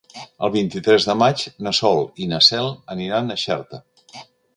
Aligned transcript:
El 0.45 0.51
vint-i-tres 0.53 1.03
de 1.09 1.15
maig 1.21 1.43
na 1.67 1.73
Sol 1.79 2.01
i 2.25 2.29
na 2.31 2.39
Cel 2.47 2.71
aniran 2.95 3.29
a 3.29 3.37
Xerta. 3.43 3.81